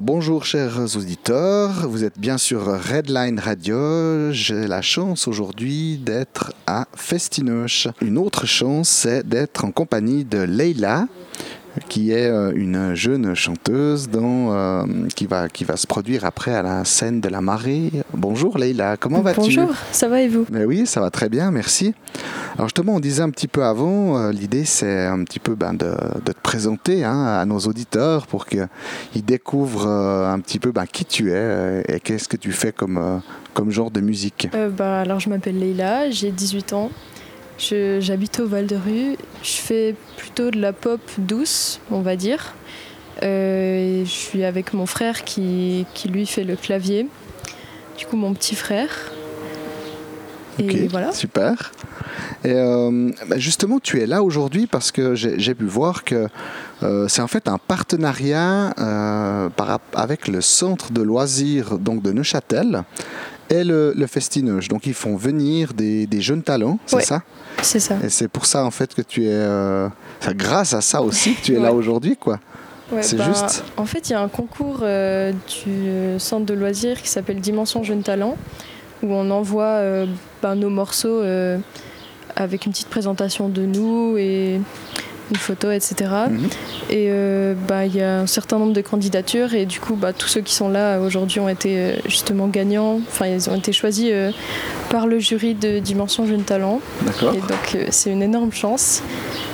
bonjour 0.00 0.46
chers 0.46 0.96
auditeurs, 0.96 1.88
vous 1.88 2.04
êtes 2.04 2.18
bien 2.18 2.38
sur 2.38 2.64
Redline 2.64 3.38
Radio. 3.38 4.32
J'ai 4.32 4.66
la 4.66 4.80
chance 4.80 5.28
aujourd'hui 5.28 5.98
d'être 5.98 6.54
à 6.66 6.86
Festinoche. 6.94 7.88
Une 8.00 8.16
autre 8.16 8.46
chance, 8.46 8.88
c'est 8.88 9.28
d'être 9.28 9.64
en 9.64 9.70
compagnie 9.70 10.24
de 10.24 10.38
Leila, 10.38 11.06
qui 11.88 12.12
est 12.12 12.28
euh, 12.28 12.52
une 12.54 12.94
jeune 12.94 13.34
chanteuse 13.34 14.08
dont, 14.08 14.52
euh, 14.52 14.84
qui, 15.14 15.26
va, 15.26 15.48
qui 15.48 15.64
va 15.64 15.76
se 15.76 15.86
produire 15.86 16.24
après 16.24 16.54
à 16.54 16.62
la 16.62 16.84
scène 16.84 17.20
de 17.20 17.28
la 17.28 17.40
marée. 17.40 17.90
Bonjour 18.12 18.58
Leïla, 18.58 18.96
comment 18.96 19.20
vas-tu? 19.20 19.40
Bonjour, 19.40 19.70
ça 19.90 20.08
va 20.08 20.22
et 20.22 20.28
vous? 20.28 20.46
Mais 20.50 20.64
Oui, 20.64 20.86
ça 20.86 21.00
va 21.00 21.10
très 21.10 21.28
bien, 21.28 21.50
merci. 21.50 21.94
Alors 22.54 22.68
justement, 22.68 22.96
on 22.96 23.00
disait 23.00 23.22
un 23.22 23.30
petit 23.30 23.48
peu 23.48 23.64
avant, 23.64 24.18
euh, 24.18 24.32
l'idée 24.32 24.64
c'est 24.64 25.06
un 25.06 25.22
petit 25.24 25.38
peu 25.38 25.54
ben, 25.54 25.72
de, 25.72 25.94
de, 26.24 26.32
te 26.32 26.40
présenter 26.42 27.04
hein, 27.04 27.24
à 27.24 27.44
nos 27.46 27.58
auditeurs 27.60 28.26
pour 28.26 28.46
qu'ils 28.46 28.68
découvrent 29.24 29.86
un 29.88 30.38
petit 30.40 30.58
peu 30.58 30.72
ben, 30.72 30.86
qui 30.86 31.04
tu 31.04 31.32
es 31.32 31.82
et 31.88 32.00
qu'est-ce 32.00 32.28
que 32.28 32.36
tu 32.36 32.52
fais 32.52 32.72
comme, 32.72 33.22
comme 33.54 33.70
genre 33.70 33.90
de 33.90 34.00
musique? 34.00 34.48
bah, 34.76 35.00
alors 35.00 35.20
je 35.20 35.28
m'appelle 35.28 35.58
Leïla, 35.58 36.10
j'ai 36.10 36.30
18 36.30 36.72
ans. 36.74 36.90
J'habite 37.70 38.40
au 38.40 38.46
Val 38.46 38.66
de 38.66 38.76
Rue. 38.76 39.16
Je 39.42 39.52
fais 39.52 39.94
plutôt 40.16 40.50
de 40.50 40.60
la 40.60 40.72
pop 40.72 41.00
douce, 41.18 41.80
on 41.90 42.00
va 42.00 42.16
dire. 42.16 42.54
Euh, 43.22 44.04
je 44.04 44.10
suis 44.10 44.44
avec 44.44 44.72
mon 44.74 44.86
frère 44.86 45.22
qui, 45.24 45.86
qui, 45.94 46.08
lui 46.08 46.26
fait 46.26 46.44
le 46.44 46.56
clavier. 46.56 47.06
Du 47.96 48.06
coup, 48.06 48.16
mon 48.16 48.34
petit 48.34 48.56
frère. 48.56 48.90
Et 50.58 50.88
voilà. 50.88 51.12
Super. 51.12 51.72
Et 52.44 52.52
euh, 52.52 53.10
bah, 53.28 53.38
justement, 53.38 53.78
tu 53.78 54.00
es 54.00 54.06
là 54.06 54.24
aujourd'hui 54.24 54.66
parce 54.66 54.90
que 54.90 55.14
j'ai 55.14 55.54
pu 55.54 55.64
voir 55.64 56.02
que 56.02 56.26
euh, 56.82 57.06
c'est 57.06 57.22
en 57.22 57.28
fait 57.28 57.46
un 57.46 57.58
partenariat 57.58 58.74
par, 59.56 59.78
avec 59.94 60.26
le 60.26 60.40
centre 60.40 60.92
de 60.92 61.00
loisirs 61.00 61.78
donc 61.78 62.02
de 62.02 62.10
Neuchâtel 62.10 62.82
et 63.52 63.64
le, 63.64 63.92
le 63.94 64.68
Donc 64.68 64.86
ils 64.86 64.94
font 64.94 65.16
venir 65.16 65.74
des, 65.74 66.06
des 66.06 66.20
jeunes 66.20 66.42
talents, 66.42 66.78
c'est 66.86 67.02
ça 67.02 67.22
C'est 67.60 67.80
ça. 67.80 67.96
Et 68.02 68.08
c'est 68.08 68.28
pour 68.28 68.46
ça 68.46 68.64
en 68.64 68.70
fait 68.70 68.94
que 68.94 69.02
tu 69.02 69.24
es, 69.24 69.30
euh, 69.32 69.88
grâce 70.28 70.72
à 70.72 70.80
ça 70.80 71.02
aussi 71.02 71.34
que 71.34 71.42
tu 71.42 71.54
es 71.54 71.60
là 71.60 71.72
aujourd'hui, 71.72 72.16
quoi. 72.16 72.40
c'est 73.02 73.16
bah, 73.16 73.24
juste. 73.26 73.64
En 73.76 73.84
fait, 73.84 74.08
il 74.08 74.12
y 74.12 74.14
a 74.14 74.20
un 74.20 74.28
concours 74.28 74.80
euh, 74.82 75.32
du 75.64 76.18
centre 76.18 76.46
de 76.46 76.54
loisirs 76.54 77.00
qui 77.02 77.08
s'appelle 77.08 77.40
Dimension 77.40 77.82
Jeunes 77.82 78.02
Talents, 78.02 78.38
où 79.02 79.12
on 79.12 79.30
envoie 79.30 79.64
euh, 79.64 80.06
bah, 80.42 80.54
nos 80.54 80.70
morceaux 80.70 81.22
avec 82.34 82.64
une 82.64 82.72
petite 82.72 82.88
présentation 82.88 83.50
de 83.50 83.66
nous 83.66 84.16
et 84.16 84.60
une 85.30 85.36
photo, 85.36 85.70
etc. 85.70 86.10
Mhm. 86.30 86.48
Et 86.90 87.06
euh, 87.08 87.54
bah, 87.68 87.86
il 87.86 87.96
y 87.96 88.02
a 88.02 88.20
un 88.20 88.26
certain 88.26 88.58
nombre 88.58 88.72
de 88.72 88.80
candidatures 88.80 89.54
et 89.54 89.66
du 89.66 89.80
coup, 89.80 89.94
bah, 89.94 90.12
tous 90.12 90.28
ceux 90.28 90.40
qui 90.40 90.54
sont 90.54 90.68
là 90.68 91.00
aujourd'hui 91.00 91.40
ont 91.40 91.48
été 91.48 91.78
euh, 91.78 91.96
justement 92.06 92.48
gagnants. 92.48 93.00
Enfin, 93.08 93.26
ils 93.26 93.48
ont 93.48 93.54
été 93.54 93.72
choisis 93.72 94.08
euh, 94.10 94.30
par 94.90 95.06
le 95.06 95.18
jury 95.18 95.54
de 95.54 95.78
Dimension 95.78 96.26
Jeune 96.26 96.42
Talent. 96.42 96.80
D'accord. 97.02 97.34
Et 97.34 97.38
donc, 97.38 97.86
c'est 97.90 98.10
une 98.10 98.22
énorme 98.22 98.52
chance 98.52 99.02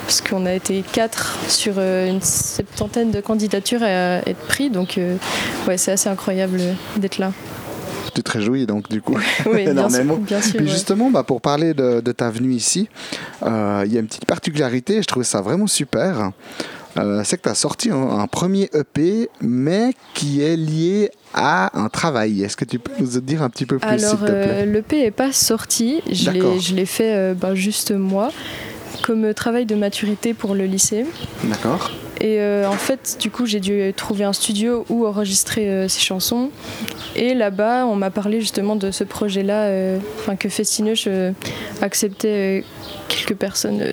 parce 0.04 0.20
qu'on 0.20 0.46
a 0.46 0.54
été 0.54 0.82
quatre 0.92 1.36
sur 1.48 1.78
une 1.78 2.22
septantaine 2.22 3.10
de 3.10 3.20
candidatures 3.20 3.82
à 3.82 4.26
être 4.26 4.40
pris. 4.48 4.70
Donc, 4.70 4.98
ouais, 5.66 5.76
c'est 5.76 5.92
assez 5.92 6.08
incroyable 6.08 6.60
d'être 6.96 7.18
là 7.18 7.32
tu 8.12 8.22
te 8.22 8.30
réjouis 8.30 8.66
donc 8.66 8.88
du 8.88 9.00
coup 9.00 9.16
oui, 9.46 9.60
énormément. 9.66 10.16
Bien 10.16 10.40
sûr, 10.40 10.56
Puis 10.56 10.68
justement, 10.68 11.10
bah, 11.10 11.22
pour 11.22 11.40
parler 11.40 11.74
de, 11.74 12.00
ta 12.12 12.30
venue 12.30 12.52
ici, 12.52 12.88
euh, 13.42 13.82
il 13.86 13.92
y 13.92 13.96
a 13.96 14.00
une 14.00 14.06
petite 14.06 14.26
particularité, 14.26 15.02
je 15.02 15.06
trouvais 15.06 15.24
ça 15.24 15.40
vraiment 15.40 15.66
super. 15.66 16.30
Euh, 16.96 17.20
c'est 17.24 17.36
que 17.36 17.42
tu 17.42 17.48
as 17.48 17.54
sorti 17.54 17.90
un, 17.90 18.26
premier 18.26 18.70
EP, 18.74 19.28
mais 19.40 19.92
qui 20.14 20.42
est 20.42 20.56
lié 20.56 21.10
à 21.32 21.78
un 21.78 21.88
travail. 21.88 22.42
Est-ce 22.42 22.56
que 22.56 22.64
tu 22.64 22.78
peux 22.78 22.92
nous 22.98 23.20
dire 23.20 23.42
un 23.42 23.50
petit 23.50 23.66
peu 23.66 23.78
plus, 23.78 23.98
s'il 23.98 24.08
te 24.08 24.16
plaît? 24.16 24.32
euh, 24.32 24.64
L'EP 24.64 25.02
n'est 25.02 25.10
pas 25.10 25.32
sorti, 25.32 26.02
je 26.10 26.74
l'ai 26.74 26.86
fait 26.86 27.34
bah, 27.34 27.54
juste 27.54 27.92
moi, 27.92 28.30
comme 29.02 29.32
travail 29.34 29.66
de 29.66 29.76
maturité 29.76 30.34
pour 30.34 30.54
le 30.54 30.64
lycée. 30.64 31.04
D'accord. 31.44 31.92
Et 32.20 32.40
euh, 32.40 32.68
en 32.68 32.72
fait, 32.72 33.16
du 33.20 33.30
coup, 33.30 33.46
j'ai 33.46 33.60
dû 33.60 33.92
trouver 33.94 34.24
un 34.24 34.32
studio 34.32 34.84
où 34.88 35.06
enregistrer 35.06 35.68
euh, 35.68 35.88
ces 35.88 36.00
chansons. 36.00 36.50
Et 37.14 37.34
là-bas, 37.34 37.86
on 37.86 37.94
m'a 37.94 38.10
parlé 38.10 38.40
justement 38.40 38.76
de 38.76 38.90
ce 38.90 39.04
projet-là, 39.04 39.66
euh, 39.66 39.98
que 40.38 40.48
Festinoche 40.48 41.08
acceptait 41.80 42.64
quelques 43.08 43.36
personnes 43.36 43.92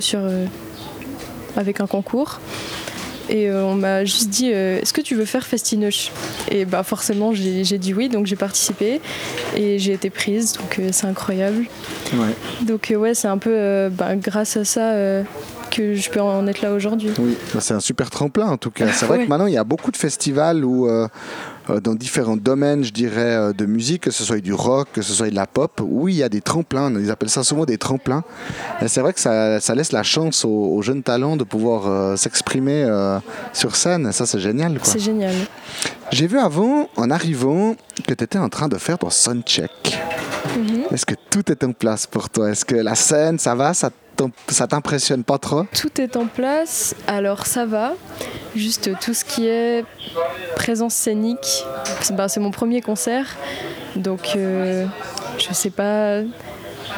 avec 1.55 1.79
un 1.79 1.87
concours. 1.87 2.39
Et 3.29 3.51
on 3.51 3.75
m'a 3.75 4.05
juste 4.05 4.29
dit 4.29 4.47
Est-ce 4.47 4.93
que 4.93 5.01
tu 5.01 5.15
veux 5.15 5.25
faire 5.25 5.45
Festinoche? 5.45 6.11
Et 6.49 6.65
bah, 6.65 6.83
forcément, 6.83 7.33
j'ai 7.33 7.77
dit 7.77 7.93
oui, 7.93 8.09
donc 8.09 8.25
j'ai 8.25 8.35
participé 8.35 9.01
et 9.55 9.79
j'ai 9.79 9.93
été 9.93 10.09
prise, 10.09 10.53
donc 10.53 10.79
c'est 10.91 11.07
incroyable. 11.07 11.65
Ouais. 12.13 12.35
Donc, 12.65 12.93
ouais, 12.95 13.13
c'est 13.13 13.27
un 13.27 13.37
peu 13.37 13.89
bah, 13.89 14.15
grâce 14.15 14.57
à 14.57 14.65
ça 14.65 14.93
que 15.75 15.95
je 15.95 16.09
peux 16.09 16.21
en 16.21 16.47
être 16.47 16.61
là 16.61 16.73
aujourd'hui. 16.73 17.11
Oui, 17.19 17.37
bah, 17.53 17.59
c'est 17.61 17.73
un 17.73 17.79
super 17.79 18.09
tremplin 18.09 18.47
en 18.47 18.57
tout 18.57 18.71
cas. 18.71 18.87
C'est 18.91 19.05
vrai 19.05 19.19
que 19.25 19.29
maintenant 19.29 19.47
il 19.47 19.53
y 19.53 19.57
a 19.57 19.63
beaucoup 19.63 19.91
de 19.91 19.97
festivals 19.97 20.63
où, 20.63 20.87
euh, 20.87 21.03
euh, 21.03 21.07
dans 21.81 21.95
différents 21.95 22.37
domaines, 22.37 22.83
je 22.83 22.91
dirais, 22.91 23.35
euh, 23.35 23.53
de 23.53 23.65
musique, 23.65 24.03
que 24.03 24.11
ce 24.11 24.23
soit 24.23 24.39
du 24.39 24.53
rock, 24.53 24.87
que 24.93 25.01
ce 25.01 25.13
soit 25.13 25.29
de 25.29 25.35
la 25.35 25.47
pop, 25.47 25.81
oui, 25.83 26.13
il 26.13 26.17
y 26.17 26.23
a 26.23 26.29
des 26.29 26.41
tremplins. 26.41 26.91
Ils 26.93 27.11
appellent 27.11 27.29
ça 27.29 27.43
souvent 27.43 27.65
des 27.65 27.77
tremplins. 27.77 28.23
Et 28.81 28.87
c'est 28.87 29.01
vrai 29.01 29.13
que 29.13 29.19
ça, 29.19 29.59
ça, 29.59 29.75
laisse 29.75 29.91
la 29.91 30.03
chance 30.03 30.45
aux, 30.45 30.81
jeunes 30.81 31.03
talents 31.03 31.37
de 31.37 31.43
pouvoir 31.43 32.17
s'exprimer 32.17 32.87
sur 33.53 33.75
scène. 33.75 34.11
Ça, 34.11 34.25
c'est 34.25 34.39
génial. 34.39 34.79
C'est 34.83 34.99
génial. 34.99 35.33
J'ai 36.11 36.27
vu 36.27 36.37
avant, 36.37 36.89
en 36.95 37.09
arrivant, 37.09 37.75
que 38.07 38.13
tu 38.13 38.23
étais 38.23 38.37
en 38.37 38.49
train 38.49 38.67
de 38.67 38.77
faire 38.77 38.97
ton 38.99 39.09
soundcheck. 39.09 39.97
Mhm. 40.57 40.83
Est-ce 40.91 41.05
que 41.05 41.15
tout 41.29 41.51
est 41.51 41.63
en 41.63 41.71
place 41.71 42.05
pour 42.05 42.29
toi? 42.29 42.51
Est-ce 42.51 42.65
que 42.65 42.75
la 42.75 42.95
scène, 42.95 43.39
ça 43.39 43.55
va? 43.55 43.73
Ça 43.73 43.89
ça 44.47 44.67
t'impressionne 44.67 45.23
pas 45.23 45.37
trop? 45.37 45.65
Tout 45.73 45.99
est 45.99 46.15
en 46.15 46.25
place, 46.25 46.95
alors 47.07 47.45
ça 47.45 47.65
va. 47.65 47.93
Juste 48.55 48.97
tout 49.01 49.13
ce 49.13 49.25
qui 49.25 49.47
est 49.47 49.83
présence 50.55 50.93
scénique, 50.93 51.65
bah, 52.11 52.29
c'est 52.29 52.39
mon 52.39 52.51
premier 52.51 52.81
concert, 52.81 53.35
donc 53.95 54.33
euh, 54.35 54.85
je 55.37 55.53
sais 55.53 55.69
pas 55.69 56.21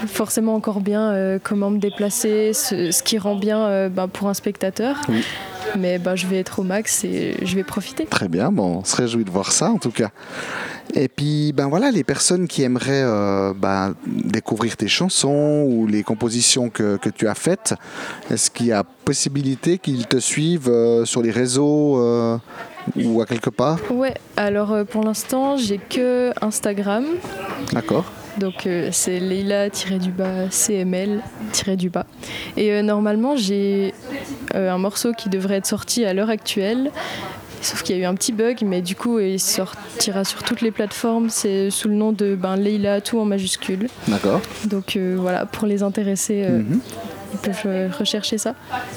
forcément 0.05 0.53
encore 0.53 0.81
bien 0.81 1.11
euh, 1.11 1.39
comment 1.41 1.69
me 1.69 1.79
déplacer, 1.79 2.53
ce, 2.53 3.01
qui 3.01 3.17
rend 3.17 3.35
bien 3.35 3.65
euh, 3.65 3.89
bah, 3.89 4.07
pour 4.11 4.29
un 4.29 4.33
spectateur. 4.33 5.01
Mais 5.75 5.99
bah, 5.99 6.15
je 6.15 6.27
vais 6.27 6.39
être 6.39 6.59
au 6.59 6.63
max 6.63 7.03
et 7.03 7.37
je 7.41 7.55
vais 7.55 7.63
profiter. 7.63 8.05
Très 8.05 8.27
bien, 8.27 8.51
bon, 8.51 8.79
on 8.79 8.83
se 8.83 8.95
réjouit 8.95 9.25
de 9.25 9.29
voir 9.29 9.51
ça 9.51 9.69
en 9.69 9.77
tout 9.77 9.91
cas. 9.91 10.09
Et 10.93 11.07
puis, 11.09 11.51
ben 11.53 11.67
voilà, 11.67 11.91
les 11.91 12.03
personnes 12.03 12.47
qui 12.47 12.63
aimeraient 12.63 13.03
euh, 13.03 13.53
ben, 13.55 13.95
découvrir 14.05 14.77
tes 14.77 14.87
chansons 14.87 15.65
ou 15.67 15.85
les 15.85 16.03
compositions 16.03 16.69
que, 16.69 16.97
que 16.97 17.09
tu 17.09 17.27
as 17.27 17.35
faites, 17.35 17.75
est-ce 18.31 18.49
qu'il 18.49 18.67
y 18.67 18.71
a 18.71 18.83
possibilité 18.83 19.77
qu'ils 19.77 20.07
te 20.07 20.17
suivent 20.17 20.69
euh, 20.69 21.05
sur 21.05 21.21
les 21.21 21.31
réseaux 21.31 22.01
euh, 22.01 22.37
ou 22.95 23.21
à 23.21 23.25
quelque 23.25 23.49
part? 23.49 23.79
Ouais, 23.91 24.13
alors 24.37 24.85
pour 24.85 25.03
l'instant, 25.03 25.57
j'ai 25.57 25.77
que 25.77 26.31
Instagram. 26.41 27.05
D'accord. 27.73 28.05
Donc 28.37 28.67
c'est 28.91 29.19
Leila-du-bas 29.19 30.51
CML-du-bas. 30.51 32.05
Et 32.55 32.81
normalement 32.83 33.35
j'ai 33.35 33.95
un 34.53 34.77
morceau 34.77 35.13
qui 35.13 35.29
devrait 35.29 35.55
être 35.55 35.65
sorti 35.65 36.05
à 36.05 36.13
l'heure 36.13 36.29
actuelle 36.29 36.91
Sauf 37.61 37.83
qu'il 37.83 37.95
y 37.95 37.99
a 37.99 38.01
eu 38.03 38.05
un 38.05 38.13
petit 38.13 38.31
bug, 38.31 38.59
mais 38.63 38.81
du 38.81 38.95
coup, 38.95 39.19
il 39.19 39.39
sortira 39.39 40.23
sur 40.23 40.43
toutes 40.43 40.61
les 40.61 40.71
plateformes. 40.71 41.29
C'est 41.29 41.69
sous 41.69 41.87
le 41.87 41.95
nom 41.95 42.11
de 42.11 42.35
ben, 42.35 42.55
Leila, 42.55 43.01
tout 43.01 43.19
en 43.19 43.25
majuscule. 43.25 43.89
D'accord. 44.07 44.41
Donc 44.65 44.95
euh, 44.95 45.17
voilà, 45.19 45.45
pour 45.45 45.67
les 45.67 45.83
intéressés, 45.83 46.43
euh, 46.43 46.59
mhm. 46.59 46.79
ils 47.33 47.39
peuvent 47.39 47.61
euh, 47.65 47.89
rechercher 47.97 48.37
ça. 48.37 48.53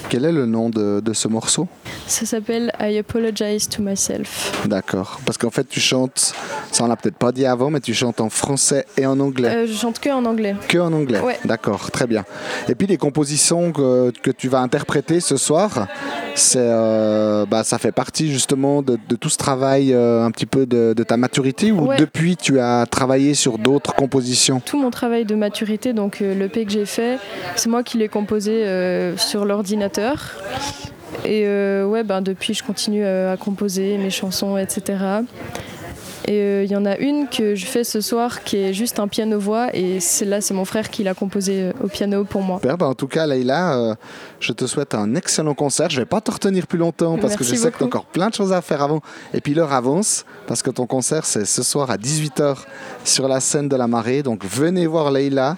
Quel 0.08 0.24
est 0.24 0.32
le 0.32 0.46
nom 0.46 0.68
de, 0.68 1.00
de 1.00 1.12
ce 1.12 1.26
morceau? 1.28 1.68
Ça 2.06 2.26
s'appelle 2.26 2.72
I 2.80 2.98
Apologize 2.98 3.68
to 3.68 3.82
Myself. 3.82 4.64
D'accord. 4.66 5.20
Parce 5.24 5.38
qu'en 5.38 5.50
fait, 5.50 5.68
tu 5.68 5.80
chantes, 5.80 6.34
ça 6.72 6.84
on 6.84 6.86
l'a 6.86 6.96
peut-être 6.96 7.16
pas 7.16 7.32
dit 7.32 7.46
avant, 7.46 7.70
mais 7.70 7.80
tu 7.80 7.94
chantes 7.94 8.20
en 8.20 8.30
français 8.30 8.86
et 8.96 9.06
en 9.06 9.18
anglais. 9.20 9.66
je 9.66 9.72
chante 9.72 9.98
que 9.98 10.10
en 10.10 10.24
anglais. 10.24 10.54
Que 10.68 10.78
en 10.78 10.92
anglais 10.92 11.20
Ouais. 11.20 11.38
D'accord, 11.44 11.90
très 11.90 12.06
bien. 12.06 12.24
Et 12.68 12.74
puis 12.74 12.86
les 12.86 12.96
compositions 12.96 13.72
que, 13.72 14.12
que 14.22 14.30
tu 14.30 14.48
vas 14.48 14.60
interpréter 14.60 15.20
ce 15.20 15.36
soir, 15.36 15.88
c'est, 16.34 16.58
euh, 16.60 17.46
bah, 17.46 17.64
ça 17.64 17.78
fait 17.78 17.92
partie 17.92 18.30
justement 18.32 18.82
de, 18.82 18.98
tout 19.18 19.28
ce 19.28 19.36
travail 19.36 19.92
euh, 19.92 20.24
un 20.24 20.30
petit 20.30 20.46
peu 20.46 20.66
de, 20.66 20.94
ta 21.02 21.16
maturité 21.16 21.72
ou 21.72 21.88
depuis 21.98 22.36
tu 22.36 22.60
as 22.60 22.86
travaillé 22.86 23.34
sur 23.34 23.58
d'autres 23.58 23.94
compositions? 23.94 24.60
Tout 24.60 24.78
mon 24.78 24.90
travail 24.90 25.24
de 25.24 25.34
maturité, 25.34 25.92
donc 25.92 26.20
euh, 26.20 26.34
le 26.34 26.48
P 26.48 26.64
que 26.64 26.72
j'ai 26.72 26.86
fait, 26.86 27.18
c'est 27.56 27.68
moi 27.68 27.82
qui 27.82 27.98
l'ai 27.98 28.08
composé 28.08 28.64
sur 29.16 29.44
l'ordinateur. 29.44 30.36
Et 31.24 31.44
ouais, 31.84 32.04
ben, 32.04 32.22
depuis 32.22 32.54
je 32.54 32.62
continue 32.62 33.04
à 33.04 33.36
composer 33.36 33.98
mes 33.98 34.10
chansons, 34.10 34.56
etc. 34.56 35.22
Et 36.26 36.64
il 36.64 36.70
y 36.70 36.76
en 36.76 36.84
a 36.86 36.96
une 36.98 37.28
que 37.28 37.54
je 37.54 37.66
fais 37.66 37.84
ce 37.84 38.00
soir 38.00 38.42
qui 38.42 38.56
est 38.56 38.72
juste 38.72 38.98
un 38.98 39.08
piano-voix. 39.08 39.68
Et 39.74 39.98
là, 40.26 40.40
c'est 40.40 40.54
mon 40.54 40.64
frère 40.64 40.90
qui 40.90 41.02
l'a 41.02 41.14
composé 41.14 41.70
au 41.82 41.88
piano 41.88 42.24
pour 42.24 42.42
moi. 42.42 42.58
Super, 42.58 42.78
bah, 42.78 42.86
en 42.86 42.94
tout 42.94 43.08
cas, 43.08 43.26
Leïla, 43.26 43.96
je 44.38 44.52
te 44.52 44.66
souhaite 44.66 44.94
un 44.94 45.14
excellent 45.14 45.54
concert. 45.54 45.90
Je 45.90 45.96
ne 45.96 46.02
vais 46.02 46.06
pas 46.06 46.20
te 46.20 46.30
retenir 46.30 46.66
plus 46.66 46.78
longtemps 46.78 47.18
parce 47.18 47.36
que 47.36 47.44
je 47.44 47.54
sais 47.54 47.70
que 47.70 47.78
tu 47.78 47.84
as 47.84 47.86
encore 47.86 48.04
plein 48.04 48.28
de 48.28 48.34
choses 48.34 48.52
à 48.52 48.60
faire 48.60 48.82
avant. 48.82 49.00
Et 49.34 49.40
puis 49.40 49.54
l'heure 49.54 49.72
avance 49.72 50.24
parce 50.46 50.62
que 50.62 50.70
ton 50.70 50.86
concert, 50.86 51.24
c'est 51.24 51.44
ce 51.44 51.62
soir 51.62 51.90
à 51.90 51.96
18h 51.96 52.56
sur 53.04 53.28
la 53.28 53.40
scène 53.40 53.68
de 53.68 53.76
la 53.76 53.86
marée. 53.86 54.22
Donc 54.22 54.44
venez 54.44 54.86
voir 54.86 55.10
Leïla. 55.10 55.56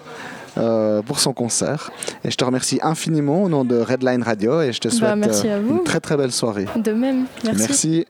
Euh, 0.55 1.01
pour 1.01 1.19
son 1.19 1.33
concert. 1.33 1.89
Et 2.23 2.29
je 2.29 2.37
te 2.37 2.45
remercie 2.45 2.77
infiniment 2.83 3.41
au 3.41 3.49
nom 3.49 3.65
de 3.65 3.75
Redline 3.75 4.21
Radio 4.21 4.61
et 4.61 4.71
je 4.71 4.79
te 4.79 4.87
bah, 4.87 5.15
souhaite 5.15 5.45
euh, 5.45 5.67
une 5.67 5.83
très 5.83 5.99
très 5.99 6.15
belle 6.15 6.31
soirée. 6.31 6.67
De 6.75 6.91
même, 6.91 7.25
merci. 7.43 7.57
Merci. 7.57 8.05